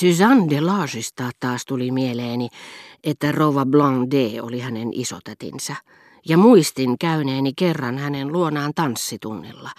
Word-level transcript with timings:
Suzanne 0.00 0.50
de 0.50 0.60
Lagista 0.60 1.30
taas 1.40 1.64
tuli 1.64 1.90
mieleeni, 1.90 2.48
että 3.04 3.32
Rova 3.32 3.66
Blondet 3.66 4.40
oli 4.42 4.60
hänen 4.60 4.88
isotätinsä, 4.92 5.76
ja 6.28 6.36
muistin 6.36 6.98
käyneeni 6.98 7.52
kerran 7.56 7.98
hänen 7.98 8.32
luonaan 8.32 8.72
tanssitunnilla. 8.74 9.70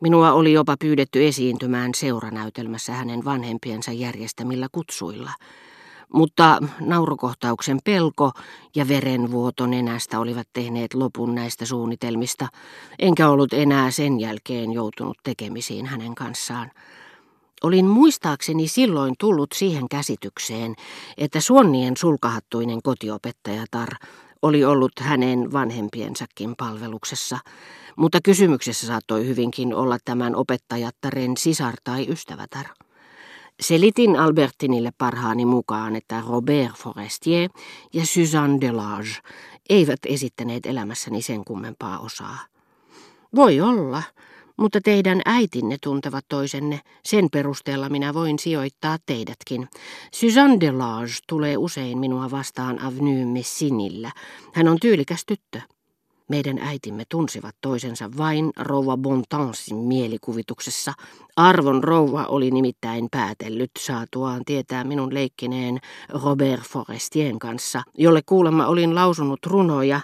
Minua 0.00 0.32
oli 0.32 0.52
jopa 0.52 0.76
pyydetty 0.80 1.26
esiintymään 1.26 1.90
seuranäytelmässä 1.94 2.92
hänen 2.92 3.24
vanhempiensa 3.24 3.92
järjestämillä 3.92 4.66
kutsuilla. 4.72 5.30
Mutta 6.12 6.58
naurukohtauksen 6.80 7.78
pelko 7.84 8.30
ja 8.76 8.88
verenvuoto 8.88 9.66
nenästä 9.66 10.20
olivat 10.20 10.48
tehneet 10.52 10.94
lopun 10.94 11.34
näistä 11.34 11.66
suunnitelmista, 11.66 12.48
enkä 12.98 13.28
ollut 13.28 13.52
enää 13.52 13.90
sen 13.90 14.20
jälkeen 14.20 14.72
joutunut 14.72 15.18
tekemisiin 15.22 15.86
hänen 15.86 16.14
kanssaan. 16.14 16.70
Olin 17.62 17.86
muistaakseni 17.86 18.68
silloin 18.68 19.14
tullut 19.18 19.52
siihen 19.54 19.88
käsitykseen, 19.88 20.74
että 21.18 21.40
Suonnien 21.40 21.96
sulkahattuinen 21.96 22.82
kotiopettajatar 22.82 23.88
oli 24.42 24.64
ollut 24.64 24.92
hänen 25.00 25.52
vanhempiensakin 25.52 26.54
palveluksessa, 26.58 27.38
mutta 27.96 28.18
kysymyksessä 28.24 28.86
saattoi 28.86 29.26
hyvinkin 29.26 29.74
olla 29.74 29.98
tämän 30.04 30.36
opettajattaren 30.36 31.36
sisar 31.36 31.74
tai 31.84 32.06
ystävätar. 32.08 32.66
Selitin 33.60 34.16
Albertinille 34.16 34.90
parhaani 34.98 35.44
mukaan, 35.44 35.96
että 35.96 36.22
Robert 36.28 36.76
Forestier 36.76 37.50
ja 37.92 38.06
Suzanne 38.06 38.60
Delage 38.60 39.10
eivät 39.68 40.00
esittäneet 40.06 40.66
elämässäni 40.66 41.22
sen 41.22 41.44
kummempaa 41.44 41.98
osaa. 41.98 42.38
Voi 43.34 43.60
olla, 43.60 44.02
mutta 44.58 44.80
teidän 44.80 45.20
äitinne 45.24 45.76
tuntevat 45.82 46.24
toisenne. 46.28 46.80
Sen 47.04 47.28
perusteella 47.32 47.88
minä 47.88 48.14
voin 48.14 48.38
sijoittaa 48.38 48.96
teidätkin. 49.06 49.68
Suzanne 50.14 50.56
Delage 50.60 51.12
tulee 51.28 51.56
usein 51.56 51.98
minua 51.98 52.30
vastaan 52.30 52.78
Avenue 52.82 53.24
Messinillä. 53.24 54.12
Hän 54.52 54.68
on 54.68 54.76
tyylikäs 54.80 55.24
tyttö. 55.26 55.60
Meidän 56.28 56.58
äitimme 56.58 57.04
tunsivat 57.08 57.54
toisensa 57.60 58.10
vain 58.18 58.50
rouva 58.56 58.96
Bontansin 58.96 59.76
mielikuvituksessa. 59.76 60.92
Arvon 61.36 61.84
rouva 61.84 62.24
oli 62.24 62.50
nimittäin 62.50 63.08
päätellyt 63.10 63.70
saatuaan 63.78 64.42
tietää 64.44 64.84
minun 64.84 65.14
leikkineen 65.14 65.78
Robert 66.24 66.62
Forestien 66.62 67.38
kanssa, 67.38 67.82
jolle 67.98 68.22
kuulemma 68.26 68.66
olin 68.66 68.94
lausunut 68.94 69.46
runoja, 69.46 70.00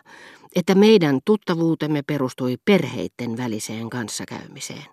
että 0.55 0.74
meidän 0.74 1.20
tuttavuutemme 1.24 2.02
perustui 2.02 2.56
perheitten 2.64 3.36
väliseen 3.36 3.91
kanssakäymiseen. 3.91 4.84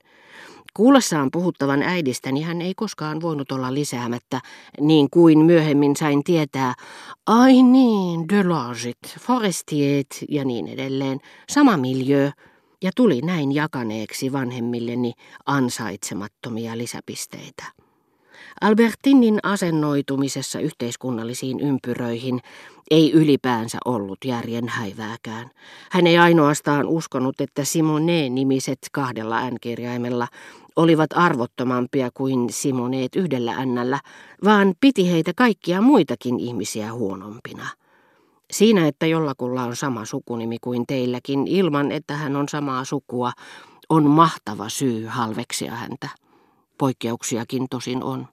Kuullessaan 0.74 1.32
puhuttavan 1.32 1.84
äidistäni 1.84 2.42
hän 2.42 2.62
ei 2.62 2.74
koskaan 2.76 3.22
voinut 3.22 3.52
olla 3.52 3.74
lisäämättä, 3.74 4.42
niin 4.80 5.10
kuin 5.10 5.46
myöhemmin 5.46 5.96
sain 5.96 6.24
tietää, 6.24 6.74
ai 7.28 7.64
niin, 7.64 8.30
Delagit, 8.30 8.98
Forestiet 9.20 10.08
ja 10.30 10.46
niin 10.46 10.68
edelleen, 10.68 11.20
sama 11.50 11.78
miljö, 11.78 12.32
ja 12.84 12.92
tuli 12.96 13.22
näin 13.22 13.52
jakaneeksi 13.52 14.32
vanhemmilleni 14.32 15.14
ansaitsemattomia 15.46 16.78
lisäpisteitä. 16.78 17.81
Albertinin 18.62 19.40
asennoitumisessa 19.44 20.60
yhteiskunnallisiin 20.60 21.60
ympyröihin 21.60 22.40
ei 22.92 23.12
ylipäänsä 23.12 23.78
ollut 23.86 24.18
järjen 24.26 24.70
häivääkään. 24.70 25.50
Hän 25.92 26.08
ei 26.08 26.18
ainoastaan 26.18 26.88
uskonut, 26.88 27.42
että 27.42 27.64
Simone-nimiset 27.64 28.80
kahdella 28.92 29.50
n-kirjaimella 29.50 30.28
olivat 30.76 31.10
arvottomampia 31.16 32.10
kuin 32.14 32.50
Simoneet 32.50 33.16
yhdellä 33.16 33.52
ännällä, 33.52 34.00
vaan 34.44 34.74
piti 34.80 35.12
heitä 35.12 35.32
kaikkia 35.36 35.82
muitakin 35.82 36.40
ihmisiä 36.40 36.94
huonompina. 36.94 37.68
Siinä, 38.52 38.88
että 38.88 39.06
jollakulla 39.06 39.64
on 39.64 39.76
sama 39.76 40.06
sukunimi 40.06 40.58
kuin 40.62 40.88
teilläkin, 40.88 41.48
ilman 41.48 41.92
että 41.92 42.14
hän 42.14 42.36
on 42.36 42.50
samaa 42.50 42.86
sukua, 42.86 43.32
on 43.90 44.10
mahtava 44.10 44.70
syy 44.70 45.06
halveksia 45.06 45.72
häntä. 45.72 46.10
Poikkeuksiakin 46.82 47.68
tosin 47.70 48.04
on. 48.04 48.28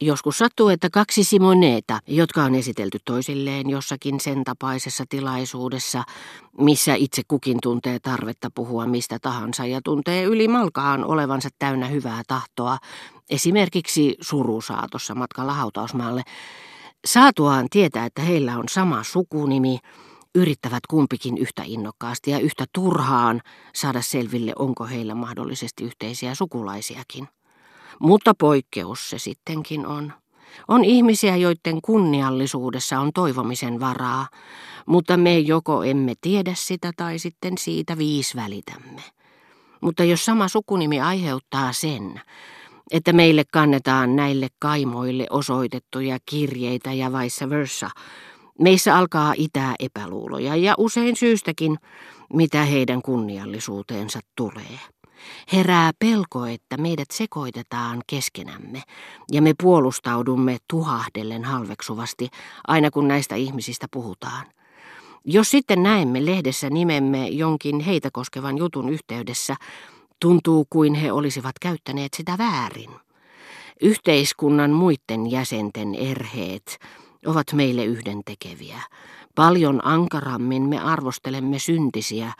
Joskus 0.00 0.38
sattuu, 0.38 0.68
että 0.68 0.90
kaksi 0.90 1.24
Simoneeta, 1.24 1.98
jotka 2.06 2.42
on 2.42 2.54
esitelty 2.54 2.98
toisilleen 3.04 3.70
jossakin 3.70 4.20
sen 4.20 4.44
tapaisessa 4.44 5.04
tilaisuudessa, 5.08 6.02
missä 6.58 6.94
itse 6.94 7.22
kukin 7.28 7.58
tuntee 7.62 7.98
tarvetta 7.98 8.50
puhua 8.54 8.86
mistä 8.86 9.18
tahansa 9.22 9.66
ja 9.66 9.80
tuntee 9.84 10.22
yli 10.24 10.48
malkaan 10.48 11.04
olevansa 11.04 11.48
täynnä 11.58 11.86
hyvää 11.86 12.22
tahtoa, 12.26 12.78
esimerkiksi 13.30 14.16
surusaatossa 14.20 15.14
matkalla 15.14 15.52
hautausmaalle, 15.52 16.22
saatuaan 17.06 17.66
tietää, 17.70 18.06
että 18.06 18.22
heillä 18.22 18.58
on 18.58 18.64
sama 18.68 19.02
sukunimi, 19.02 19.78
yrittävät 20.34 20.86
kumpikin 20.90 21.38
yhtä 21.38 21.62
innokkaasti 21.66 22.30
ja 22.30 22.38
yhtä 22.38 22.64
turhaan 22.72 23.40
saada 23.74 24.02
selville, 24.02 24.52
onko 24.58 24.86
heillä 24.86 25.14
mahdollisesti 25.14 25.84
yhteisiä 25.84 26.34
sukulaisiakin. 26.34 27.28
Mutta 28.00 28.34
poikkeus 28.34 29.10
se 29.10 29.18
sittenkin 29.18 29.86
on. 29.86 30.12
On 30.68 30.84
ihmisiä, 30.84 31.36
joiden 31.36 31.82
kunniallisuudessa 31.82 33.00
on 33.00 33.12
toivomisen 33.12 33.80
varaa, 33.80 34.28
mutta 34.86 35.16
me 35.16 35.38
joko 35.38 35.84
emme 35.84 36.14
tiedä 36.20 36.52
sitä 36.54 36.92
tai 36.96 37.18
sitten 37.18 37.58
siitä 37.58 37.98
viis 37.98 38.36
välitämme. 38.36 39.02
Mutta 39.80 40.04
jos 40.04 40.24
sama 40.24 40.48
sukunimi 40.48 41.00
aiheuttaa 41.00 41.72
sen, 41.72 42.20
että 42.90 43.12
meille 43.12 43.44
kannetaan 43.52 44.16
näille 44.16 44.48
kaimoille 44.58 45.26
osoitettuja 45.30 46.18
kirjeitä 46.26 46.92
ja 46.92 47.12
vice 47.12 47.50
versa, 47.50 47.90
meissä 48.58 48.96
alkaa 48.96 49.34
itää 49.36 49.74
epäluuloja 49.78 50.56
ja 50.56 50.74
usein 50.78 51.16
syystäkin, 51.16 51.78
mitä 52.32 52.64
heidän 52.64 53.02
kunniallisuuteensa 53.02 54.20
tulee. 54.36 54.78
Herää 55.52 55.90
pelko, 55.98 56.46
että 56.46 56.76
meidät 56.76 57.10
sekoitetaan 57.10 58.02
keskenämme 58.06 58.82
ja 59.32 59.42
me 59.42 59.54
puolustaudumme 59.62 60.56
tuhahdellen 60.70 61.44
halveksuvasti 61.44 62.28
aina 62.66 62.90
kun 62.90 63.08
näistä 63.08 63.34
ihmisistä 63.34 63.86
puhutaan. 63.90 64.46
Jos 65.24 65.50
sitten 65.50 65.82
näemme 65.82 66.26
lehdessä 66.26 66.70
nimemme 66.70 67.28
jonkin 67.28 67.80
heitä 67.80 68.08
koskevan 68.12 68.58
jutun 68.58 68.88
yhteydessä, 68.88 69.56
tuntuu 70.20 70.66
kuin 70.70 70.94
he 70.94 71.12
olisivat 71.12 71.58
käyttäneet 71.60 72.14
sitä 72.14 72.38
väärin. 72.38 72.90
Yhteiskunnan 73.82 74.70
muiden 74.70 75.30
jäsenten 75.30 75.94
erheet 75.94 76.78
ovat 77.26 77.52
meille 77.52 77.84
yhdentekeviä. 77.84 78.80
Paljon 79.34 79.86
ankarammin 79.86 80.62
me 80.62 80.78
arvostelemme 80.78 81.58
syntisiä, 81.58 82.32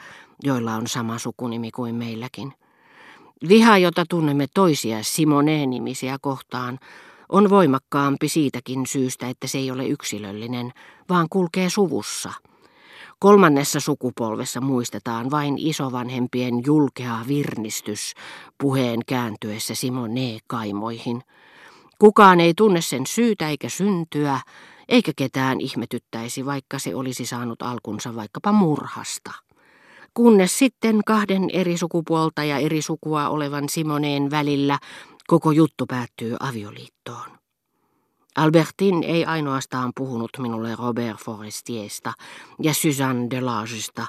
joilla 0.43 0.75
on 0.75 0.87
sama 0.87 1.17
sukunimi 1.17 1.71
kuin 1.71 1.95
meilläkin. 1.95 2.53
Viha, 3.49 3.77
jota 3.77 4.03
tunnemme 4.09 4.47
toisia 4.53 5.03
Simone-nimisiä 5.03 6.17
kohtaan, 6.21 6.79
on 7.29 7.49
voimakkaampi 7.49 8.27
siitäkin 8.29 8.87
syystä, 8.87 9.29
että 9.29 9.47
se 9.47 9.57
ei 9.57 9.71
ole 9.71 9.87
yksilöllinen, 9.87 10.71
vaan 11.09 11.27
kulkee 11.29 11.69
suvussa. 11.69 12.33
Kolmannessa 13.19 13.79
sukupolvessa 13.79 14.61
muistetaan 14.61 15.31
vain 15.31 15.55
isovanhempien 15.57 16.53
julkea 16.65 17.19
virnistys 17.27 18.13
puheen 18.57 18.99
kääntyessä 19.07 19.75
Simone-kaimoihin. 19.75 21.21
Kukaan 21.99 22.39
ei 22.39 22.53
tunne 22.53 22.81
sen 22.81 23.07
syytä 23.07 23.49
eikä 23.49 23.69
syntyä, 23.69 24.39
eikä 24.89 25.11
ketään 25.15 25.61
ihmetyttäisi, 25.61 26.45
vaikka 26.45 26.79
se 26.79 26.95
olisi 26.95 27.25
saanut 27.25 27.61
alkunsa 27.61 28.15
vaikkapa 28.15 28.51
murhasta 28.51 29.31
kunnes 30.13 30.59
sitten 30.59 31.01
kahden 31.05 31.49
eri 31.53 31.77
sukupuolta 31.77 32.43
ja 32.43 32.57
eri 32.57 32.81
sukua 32.81 33.29
olevan 33.29 33.69
Simoneen 33.69 34.31
välillä 34.31 34.79
koko 35.27 35.51
juttu 35.51 35.85
päättyy 35.85 36.35
avioliittoon. 36.39 37.31
Albertin 38.35 39.03
ei 39.03 39.25
ainoastaan 39.25 39.91
puhunut 39.95 40.29
minulle 40.39 40.75
Robert 40.75 41.17
Forestiersta 41.17 42.13
ja 42.61 42.73
Suzanne 42.73 43.27
Delagesta, 43.29 44.07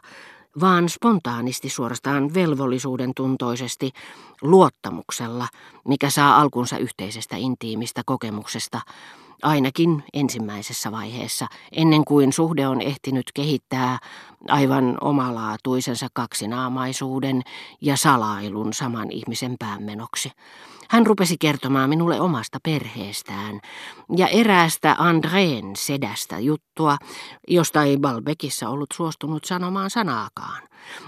vaan 0.60 0.88
spontaanisti 0.88 1.68
suorastaan 1.68 2.34
velvollisuuden 2.34 3.12
tuntoisesti, 3.16 3.90
luottamuksella, 4.42 5.48
mikä 5.88 6.10
saa 6.10 6.40
alkunsa 6.40 6.78
yhteisestä 6.78 7.36
intiimistä 7.36 8.02
kokemuksesta, 8.06 8.80
ainakin 9.42 10.04
ensimmäisessä 10.12 10.92
vaiheessa, 10.92 11.46
ennen 11.72 12.04
kuin 12.04 12.32
suhde 12.32 12.68
on 12.68 12.80
ehtinyt 12.80 13.26
kehittää 13.34 13.98
aivan 14.48 14.98
omalaatuisensa 15.00 16.06
kaksinaamaisuuden 16.12 17.42
ja 17.80 17.96
salailun 17.96 18.72
saman 18.72 19.10
ihmisen 19.10 19.56
päämenoksi. 19.58 20.30
Hän 20.90 21.06
rupesi 21.06 21.36
kertomaan 21.40 21.88
minulle 21.88 22.20
omasta 22.20 22.58
perheestään 22.62 23.60
ja 24.16 24.26
eräästä 24.26 24.96
Andreen 24.98 25.76
sedästä 25.76 26.38
juttua, 26.38 26.96
josta 27.48 27.82
ei 27.82 27.96
Balbekissa 27.98 28.68
ollut 28.68 28.94
suostunut 28.94 29.44
sanomaan 29.44 29.90
sanaakaan. 29.90 30.62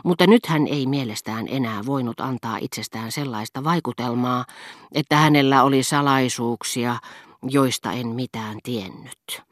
Mutta 0.05 0.27
nyt 0.27 0.47
hän 0.47 0.67
ei 0.67 0.87
mielestään 0.87 1.47
enää 1.49 1.81
voinut 1.87 2.21
antaa 2.21 2.59
itsestään 2.61 3.13
sellaista 3.13 3.65
vaikutelmaa, 3.65 4.45
että 4.95 5.17
hänellä 5.17 5.63
oli 5.63 5.83
salaisuuksia 5.83 6.97
joista 7.49 7.93
en 7.93 8.09
mitään 8.09 8.59
tiennyt. 8.63 9.43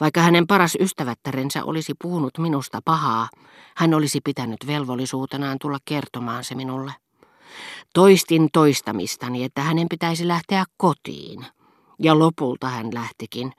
Vaikka 0.00 0.20
hänen 0.20 0.46
paras 0.46 0.76
ystävättärensä 0.80 1.64
olisi 1.64 1.94
puhunut 2.02 2.38
minusta 2.38 2.80
pahaa, 2.84 3.28
hän 3.76 3.94
olisi 3.94 4.20
pitänyt 4.24 4.66
velvollisuutenaan 4.66 5.58
tulla 5.60 5.78
kertomaan 5.84 6.44
se 6.44 6.54
minulle. 6.54 6.92
Toistin 7.94 8.48
toistamistani, 8.52 9.44
että 9.44 9.62
hänen 9.62 9.86
pitäisi 9.90 10.28
lähteä 10.28 10.64
kotiin. 10.76 11.46
Ja 11.98 12.18
lopulta 12.18 12.68
hän 12.68 12.94
lähtikin, 12.94 13.52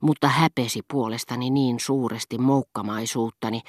mutta 0.00 0.28
häpesi 0.28 0.80
puolestani 0.90 1.50
niin 1.50 1.80
suuresti 1.80 2.38
moukkamaisuuttani, 2.38 3.62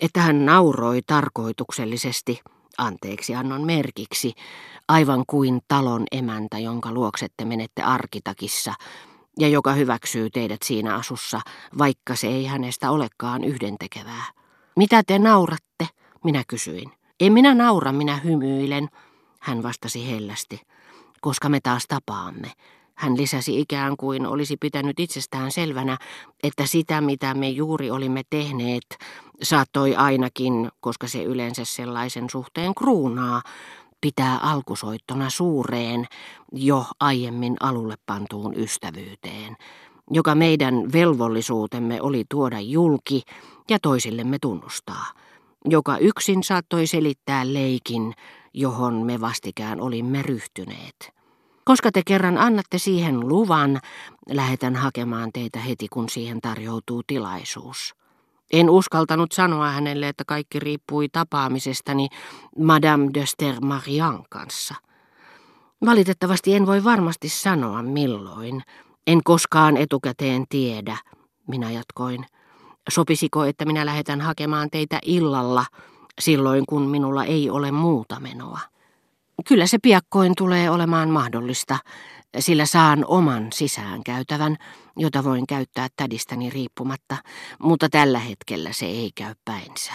että 0.00 0.20
hän 0.20 0.46
nauroi 0.46 1.00
tarkoituksellisesti, 1.06 2.40
anteeksi 2.78 3.34
annon 3.34 3.62
merkiksi, 3.66 4.32
aivan 4.88 5.24
kuin 5.26 5.60
talon 5.68 6.04
emäntä, 6.12 6.58
jonka 6.58 6.92
luoksette 6.92 7.44
menette 7.44 7.82
arkitakissa, 7.82 8.74
ja 9.38 9.48
joka 9.48 9.72
hyväksyy 9.72 10.30
teidät 10.30 10.62
siinä 10.64 10.94
asussa, 10.94 11.40
vaikka 11.78 12.16
se 12.16 12.26
ei 12.26 12.46
hänestä 12.46 12.90
olekaan 12.90 13.44
yhdentekevää. 13.44 14.24
Mitä 14.76 15.02
te 15.06 15.18
nauratte? 15.18 15.88
Minä 16.24 16.42
kysyin. 16.48 16.92
En 17.20 17.32
minä 17.32 17.54
naura, 17.54 17.92
minä 17.92 18.16
hymyilen, 18.16 18.88
hän 19.40 19.62
vastasi 19.62 20.10
hellästi, 20.10 20.60
koska 21.20 21.48
me 21.48 21.60
taas 21.60 21.84
tapaamme. 21.88 22.52
Hän 22.94 23.16
lisäsi 23.16 23.60
ikään 23.60 23.96
kuin 23.96 24.26
olisi 24.26 24.56
pitänyt 24.56 25.00
itsestään 25.00 25.52
selvänä, 25.52 25.98
että 26.42 26.66
sitä 26.66 27.00
mitä 27.00 27.34
me 27.34 27.48
juuri 27.48 27.90
olimme 27.90 28.22
tehneet, 28.30 28.98
saattoi 29.42 29.96
ainakin, 29.96 30.70
koska 30.80 31.08
se 31.08 31.22
yleensä 31.22 31.64
sellaisen 31.64 32.30
suhteen 32.30 32.74
kruunaa, 32.74 33.42
pitää 34.00 34.38
alkusoittona 34.38 35.30
suureen, 35.30 36.06
jo 36.52 36.86
aiemmin 37.00 37.56
alulle 37.60 37.94
pantuun 38.06 38.54
ystävyyteen, 38.56 39.56
joka 40.10 40.34
meidän 40.34 40.92
velvollisuutemme 40.92 42.02
oli 42.02 42.24
tuoda 42.30 42.60
julki 42.60 43.22
ja 43.70 43.78
toisillemme 43.78 44.38
tunnustaa, 44.40 45.06
joka 45.64 45.98
yksin 45.98 46.42
saattoi 46.42 46.86
selittää 46.86 47.52
leikin, 47.52 48.14
johon 48.54 48.94
me 48.94 49.20
vastikään 49.20 49.80
olimme 49.80 50.22
ryhtyneet. 50.22 51.21
Koska 51.64 51.92
te 51.92 52.02
kerran 52.06 52.38
annatte 52.38 52.78
siihen 52.78 53.28
luvan, 53.28 53.80
lähetän 54.28 54.76
hakemaan 54.76 55.30
teitä 55.32 55.58
heti, 55.58 55.88
kun 55.88 56.08
siihen 56.08 56.40
tarjoutuu 56.40 57.02
tilaisuus. 57.06 57.94
En 58.52 58.70
uskaltanut 58.70 59.32
sanoa 59.32 59.70
hänelle, 59.70 60.08
että 60.08 60.24
kaikki 60.26 60.60
riippui 60.60 61.08
tapaamisestani 61.08 62.08
Madame 62.58 63.10
de 63.14 63.26
Stermarian 63.26 64.24
kanssa. 64.30 64.74
Valitettavasti 65.86 66.54
en 66.54 66.66
voi 66.66 66.84
varmasti 66.84 67.28
sanoa 67.28 67.82
milloin. 67.82 68.62
En 69.06 69.20
koskaan 69.24 69.76
etukäteen 69.76 70.44
tiedä, 70.48 70.96
minä 71.48 71.70
jatkoin. 71.70 72.26
Sopisiko, 72.90 73.44
että 73.44 73.64
minä 73.64 73.86
lähetän 73.86 74.20
hakemaan 74.20 74.70
teitä 74.70 74.98
illalla, 75.04 75.64
silloin 76.20 76.64
kun 76.68 76.82
minulla 76.82 77.24
ei 77.24 77.50
ole 77.50 77.70
muuta 77.70 78.20
menoa? 78.20 78.71
Kyllä 79.48 79.66
se 79.66 79.78
piakkoin 79.82 80.32
tulee 80.38 80.70
olemaan 80.70 81.10
mahdollista, 81.10 81.78
sillä 82.38 82.66
saan 82.66 83.04
oman 83.08 83.48
sisäänkäytävän, 83.52 84.56
jota 84.96 85.24
voin 85.24 85.46
käyttää 85.46 85.88
tädistäni 85.96 86.50
riippumatta, 86.50 87.16
mutta 87.58 87.88
tällä 87.88 88.18
hetkellä 88.18 88.72
se 88.72 88.86
ei 88.86 89.10
käy 89.14 89.34
päinsä. 89.44 89.92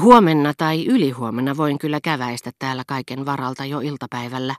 Huomenna 0.00 0.52
tai 0.56 0.86
ylihuomenna 0.86 1.56
voin 1.56 1.78
kyllä 1.78 2.00
käväistä 2.00 2.50
täällä 2.58 2.82
kaiken 2.86 3.26
varalta 3.26 3.64
jo 3.64 3.80
iltapäivällä. 3.80 4.54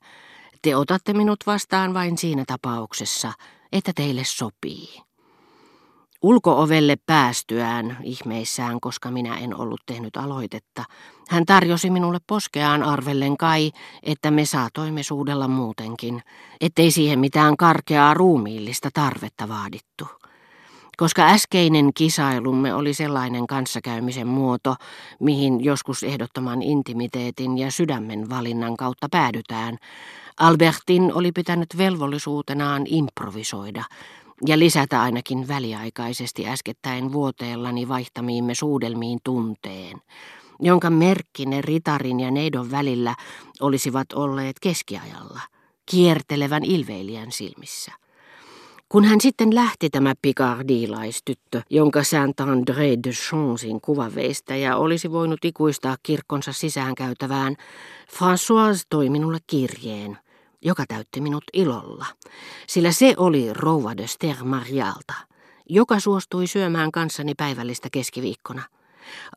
Te 0.62 0.75
otatte 0.75 1.13
minut 1.13 1.39
vastaan 1.48 1.94
vain 1.94 2.18
siinä 2.18 2.44
tapauksessa, 2.48 3.33
että 3.71 3.92
teille 3.95 4.24
sopii. 4.24 5.12
Ulkoovelle 6.23 6.95
päästyään 7.05 7.97
ihmeissään, 8.03 8.79
koska 8.79 9.11
minä 9.11 9.37
en 9.37 9.55
ollut 9.55 9.81
tehnyt 9.85 10.17
aloitetta, 10.17 10.83
hän 11.29 11.45
tarjosi 11.45 11.89
minulle 11.89 12.17
poskeaan 12.27 12.83
arvellen 12.83 13.37
kai, 13.37 13.71
että 14.03 14.31
me 14.31 14.45
saatoimme 14.45 15.03
suudella 15.03 15.47
muutenkin, 15.47 16.21
ettei 16.61 16.91
siihen 16.91 17.19
mitään 17.19 17.57
karkeaa 17.57 18.13
ruumiillista 18.13 18.89
tarvetta 18.93 19.47
vaadittu. 19.49 20.07
Koska 20.97 21.25
äskeinen 21.25 21.91
kisailumme 21.93 22.73
oli 22.73 22.93
sellainen 22.93 23.47
kanssakäymisen 23.47 24.27
muoto, 24.27 24.75
mihin 25.19 25.63
joskus 25.63 26.03
ehdottoman 26.03 26.61
intimiteetin 26.61 27.57
ja 27.57 27.71
sydämen 27.71 28.29
valinnan 28.29 28.77
kautta 28.77 29.07
päädytään, 29.11 29.77
Albertin 30.39 31.13
oli 31.13 31.31
pitänyt 31.31 31.77
velvollisuutenaan 31.77 32.83
improvisoida, 32.85 33.83
ja 34.47 34.59
lisätä 34.59 35.01
ainakin 35.01 35.47
väliaikaisesti 35.47 36.47
äskettäin 36.47 37.13
vuoteellani 37.13 37.87
vaihtamiimme 37.87 38.55
suudelmiin 38.55 39.19
tunteen, 39.23 40.01
jonka 40.59 40.89
merkki 40.89 41.45
ne 41.45 41.61
ritarin 41.61 42.19
ja 42.19 42.31
neidon 42.31 42.71
välillä 42.71 43.15
olisivat 43.61 44.13
olleet 44.13 44.55
keskiajalla, 44.61 45.39
kiertelevän 45.91 46.63
ilveilijän 46.63 47.31
silmissä. 47.31 47.91
Kun 48.89 49.05
hän 49.05 49.21
sitten 49.21 49.55
lähti 49.55 49.89
tämä 49.89 50.13
pikardilaistyttö, 50.21 51.61
jonka 51.69 51.99
Saint-André 51.99 52.99
de 53.03 53.11
Chansin 53.11 53.79
ja 54.61 54.77
olisi 54.77 55.11
voinut 55.11 55.45
ikuistaa 55.45 55.97
kirkkonsa 56.03 56.53
sisäänkäytävään, 56.53 57.55
François 58.11 58.85
toi 58.89 59.09
minulle 59.09 59.37
kirjeen, 59.47 60.17
joka 60.63 60.86
täytti 60.88 61.21
minut 61.21 61.44
ilolla, 61.54 62.06
sillä 62.68 62.92
se 62.92 63.13
oli 63.18 63.54
rouva 63.54 63.98
de 63.98 64.07
Stermarialta, 64.07 65.13
joka 65.69 66.00
suostui 66.00 66.48
syömään 66.48 66.92
kanssani 66.92 67.36
päivällistä 67.36 67.89
keskiviikkona. 67.92 68.63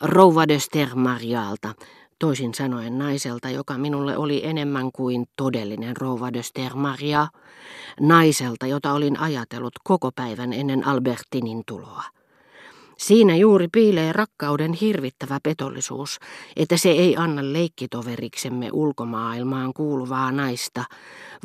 Rouva 0.01 0.49
de 0.49 0.59
Stermarialta, 0.59 1.75
toisin 2.19 2.55
sanoen 2.55 2.99
naiselta, 2.99 3.51
joka 3.51 3.79
minulle 3.79 4.17
oli 4.17 4.47
enemmän 4.47 4.93
kuin 4.93 5.27
todellinen 5.37 5.97
rouva 5.97 6.33
de 6.33 6.43
Stermaria, 6.43 7.29
naiselta, 8.01 8.67
jota 8.67 8.93
olin 8.93 9.21
ajatellut 9.21 9.75
koko 9.85 10.13
päivän 10.13 10.53
ennen 10.53 10.87
Albertinin 10.87 11.63
tuloa. 11.67 12.03
Siinä 12.99 13.37
juuri 13.37 13.69
piilee 13.73 14.13
rakkauden 14.13 14.73
hirvittävä 14.73 15.39
petollisuus, 15.43 16.19
että 16.57 16.77
se 16.77 16.91
ei 16.91 17.17
anna 17.17 17.43
leikkitoveriksemme 17.53 18.69
ulkomaailmaan 18.73 19.75
kuuluvaa 19.75 20.33
naista, 20.33 20.85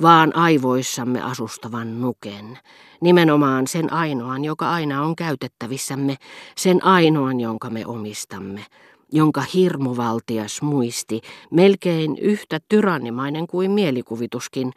vaan 0.02 0.36
aivoissamme 0.36 1.22
asustavan 1.22 2.02
nuken. 2.02 2.60
Nimenomaan 3.02 3.68
sen 3.68 3.94
ainoan, 3.94 4.46
joka 4.46 4.72
aina 4.72 5.04
on 5.04 5.16
käytettävissämme, 5.16 6.18
sen 6.58 6.86
ainoan, 6.86 7.40
jonka 7.40 7.70
me 7.70 7.86
omistamme, 7.86 8.66
jonka 9.12 9.44
hirmuvaltias 9.54 10.62
muisti, 10.62 11.22
melkein 11.52 12.18
yhtä 12.18 12.60
tyrannimainen 12.70 13.48
kuin 13.48 13.72
mielikuvituskin, 13.72 14.74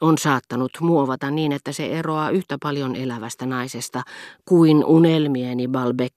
on 0.00 0.18
saattanut 0.18 0.70
muovata 0.80 1.30
niin, 1.30 1.52
että 1.52 1.72
se 1.72 1.86
eroaa 1.86 2.30
yhtä 2.30 2.56
paljon 2.62 2.96
elävästä 2.96 3.46
naisesta 3.46 4.02
kuin 4.44 4.84
unelmieni 4.84 5.68
Balbec 5.68 6.14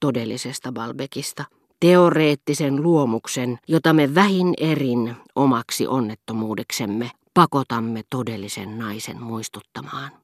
todellisesta 0.00 0.72
Balbekista. 0.72 1.44
Teoreettisen 1.80 2.82
luomuksen, 2.82 3.58
jota 3.68 3.92
me 3.92 4.14
vähin 4.14 4.54
erin 4.58 5.16
omaksi 5.34 5.86
onnettomuudeksemme 5.86 7.10
pakotamme 7.34 8.02
todellisen 8.10 8.78
naisen 8.78 9.22
muistuttamaan. 9.22 10.21